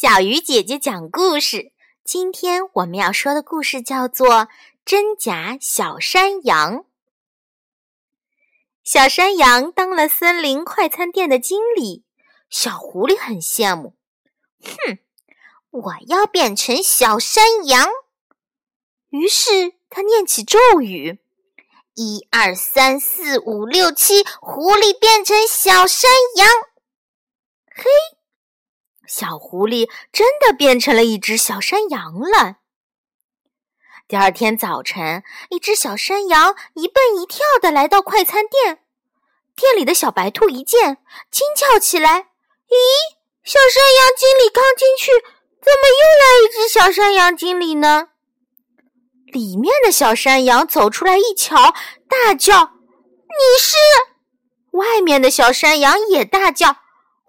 [0.00, 1.72] 小鱼姐姐讲故事。
[2.06, 4.28] 今天我们要说的故事叫做
[4.82, 6.76] 《真假小山羊》。
[8.82, 12.02] 小山羊当了森林快餐店的经理，
[12.48, 13.94] 小狐狸很羡慕。
[14.64, 14.98] 哼，
[15.68, 17.86] 我要变成小山羊。
[19.10, 21.18] 于是他念起咒语：
[21.94, 26.48] 一二三四五六七，狐狸变成小山羊。
[29.10, 32.58] 小狐狸真的变成了一只小山羊了。
[34.06, 38.84] 第二天早晨，一只小山羊一蹦一跳的来到快餐店，
[39.56, 42.28] 店里的小白兔一见，惊叫起来
[42.70, 42.76] ：“咦，
[43.42, 45.10] 小山羊经理刚进去，
[45.60, 48.10] 怎么又来一只小山羊经理呢？”
[49.26, 51.74] 里面的小山羊走出来一瞧，
[52.08, 52.74] 大叫
[53.26, 53.76] ：“你是！”
[54.78, 56.76] 外面的小山羊也大叫：“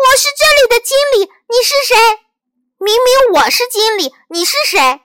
[0.02, 1.96] 我是这里的经理。”你是谁？
[2.78, 5.02] 明明我是经理，你是谁？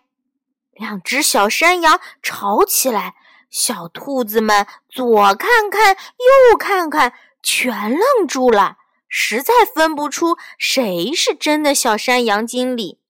[0.73, 3.15] 两只小山羊吵起来，
[3.51, 7.13] 小兔子们左看看右看看，
[7.43, 8.77] 全愣住了，
[9.09, 13.01] 实在分不出谁是真的小山羊经理。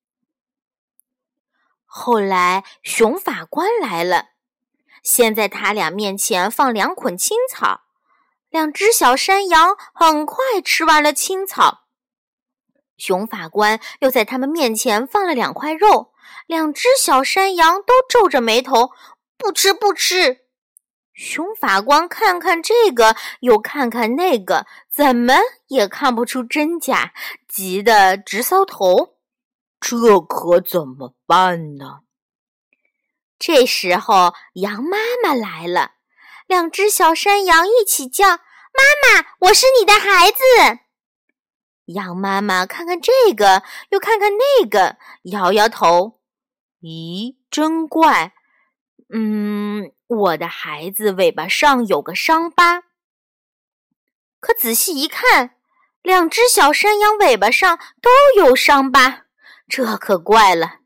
[1.84, 4.30] 后来熊法官来了，
[5.02, 7.82] 先在他俩面前放两捆青草，
[8.48, 11.85] 两只小山羊很快吃完了青草。
[12.96, 16.12] 熊法官又在他们面前放了两块肉，
[16.46, 18.90] 两只小山羊都皱着眉头，
[19.36, 20.40] 不吃不吃。
[21.14, 25.34] 熊法官看看这个，又看看那个，怎么
[25.68, 27.12] 也看不出真假，
[27.48, 29.16] 急得直搔头。
[29.80, 32.00] 这可怎么办呢？
[33.38, 35.92] 这时候，羊妈妈来了，
[36.46, 40.38] 两只小山羊一起叫：“妈妈，我是你的孩子。”
[41.86, 46.20] 羊妈妈看看这个，又看看那个，摇摇头。
[46.80, 48.32] 咦，真怪！
[49.12, 52.82] 嗯，我的孩子尾巴上有个伤疤。
[54.40, 55.56] 可仔细一看，
[56.02, 59.24] 两只小山羊尾巴上都有伤疤，
[59.68, 60.80] 这可怪了。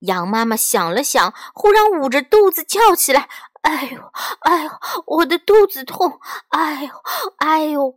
[0.00, 3.28] 羊妈妈想了想，忽然捂着肚子叫起来
[3.62, 4.70] ：“哎呦，哎呦，
[5.06, 6.20] 我的肚子痛！
[6.48, 6.90] 哎呦，
[7.38, 7.94] 哎呦！”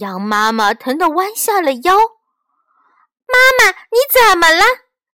[0.00, 1.96] 羊妈妈疼得弯下了腰。
[3.26, 4.62] 妈妈，你怎么了？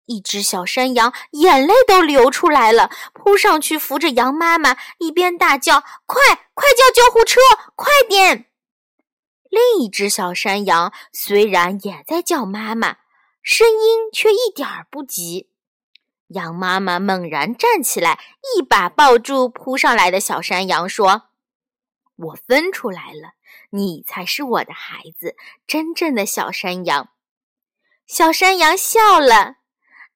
[0.06, 7.40] 一只小山羊眼泪都流出来了，扑上去扶着羊妈妈，一边大叫：“快，快叫救护车，
[7.74, 8.46] 快点！”
[9.50, 12.96] 另一只小山羊虽然也在叫妈妈，
[13.42, 15.50] 声音却一点儿不急。
[16.28, 18.18] 羊妈妈猛然站起来，
[18.56, 21.28] 一把抱住扑上来的小山羊，说
[22.16, 23.32] ：“我分出来了。”
[23.70, 25.36] 你才是我的孩子，
[25.66, 27.10] 真正的小山羊。
[28.06, 29.56] 小山羊笑了：“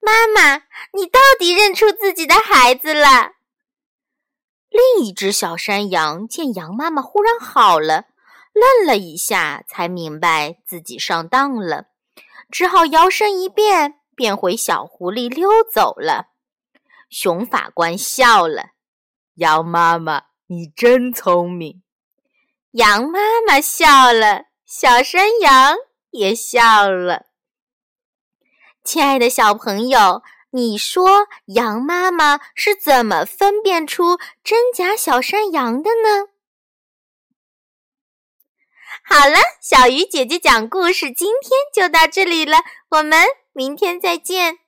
[0.00, 3.32] 妈妈，你到底认出自己的孩子了？”
[4.70, 8.06] 另一只小山羊见羊妈妈忽然好了，
[8.54, 11.88] 愣了一下，才明白自己上当了，
[12.50, 16.30] 只好摇身一变，变回小狐狸溜走了。
[17.10, 18.70] 熊法官笑了
[19.36, 21.82] ：“羊妈妈，你真聪明。”
[22.72, 25.76] 羊妈妈笑了，小山羊
[26.10, 27.26] 也笑了。
[28.82, 30.22] 亲爱的小朋友，
[30.52, 36.28] 你说羊妈妈是怎么分辨出真假小山羊的呢？
[39.04, 42.60] 好了，小鱼姐姐讲故事，今天就到这里了，
[42.92, 44.60] 我们明天再见。